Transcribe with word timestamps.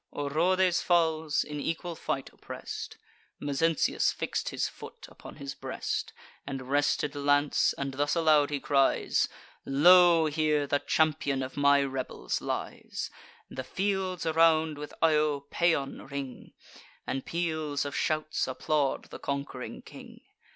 Orodes 0.11 0.81
falls, 0.81 1.43
in 1.43 1.59
equal 1.59 1.93
fight 1.93 2.31
oppress'd: 2.33 2.95
Mezentius 3.39 4.11
fix'd 4.11 4.49
his 4.49 4.67
foot 4.67 5.05
upon 5.09 5.35
his 5.35 5.53
breast, 5.53 6.11
And 6.47 6.67
rested 6.71 7.13
lance; 7.15 7.73
and 7.77 7.93
thus 7.93 8.15
aloud 8.15 8.49
he 8.49 8.59
cries: 8.59 9.27
"Lo! 9.63 10.25
here 10.25 10.65
the 10.65 10.79
champion 10.79 11.43
of 11.43 11.55
my 11.55 11.83
rebels 11.83 12.41
lies!" 12.41 13.11
The 13.47 13.63
fields 13.63 14.25
around 14.25 14.79
with 14.79 14.91
Io 15.03 15.41
Paean! 15.51 16.09
ring; 16.09 16.53
And 17.05 17.23
peals 17.23 17.85
of 17.85 17.95
shouts 17.95 18.47
applaud 18.47 19.11
the 19.11 19.19
conqu'ring 19.19 19.83
king. 19.83 20.21